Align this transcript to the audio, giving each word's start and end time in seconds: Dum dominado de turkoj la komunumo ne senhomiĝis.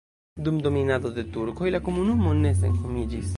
Dum 0.45 0.55
dominado 0.67 1.11
de 1.17 1.25
turkoj 1.35 1.69
la 1.77 1.83
komunumo 1.91 2.33
ne 2.41 2.55
senhomiĝis. 2.63 3.29